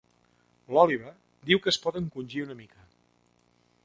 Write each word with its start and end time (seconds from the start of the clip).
L'Oliver 0.77 1.11
diu 1.49 1.61
que 1.65 1.71
es 1.73 1.79
pot 1.83 1.99
encongir 2.01 2.43
una 2.47 2.57
mica. 2.63 2.87